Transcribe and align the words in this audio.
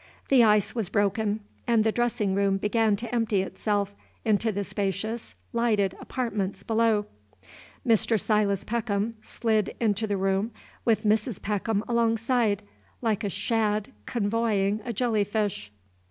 The 0.29 0.43
ice 0.43 0.73
was 0.73 0.89
broken, 0.89 1.41
and 1.67 1.83
the 1.83 1.91
dressing 1.91 2.33
room 2.33 2.57
began 2.57 2.95
to 2.95 3.13
empty 3.13 3.43
itself 3.43 3.93
into 4.25 4.51
the 4.51 4.63
spacious, 4.63 5.35
lighted 5.53 5.95
apartments 6.01 6.63
below. 6.63 7.05
Mr. 7.85 8.19
Silas 8.19 8.63
Peckham 8.63 9.13
slid 9.21 9.75
into 9.79 10.07
the 10.07 10.17
room 10.17 10.53
with 10.85 11.03
Mrs. 11.03 11.39
Peckham 11.39 11.83
alongside, 11.87 12.63
like 13.03 13.23
a 13.23 13.29
shad 13.29 13.91
convoying 14.07 14.81
a 14.85 14.91
jelly 14.91 15.23
fish. 15.23 15.71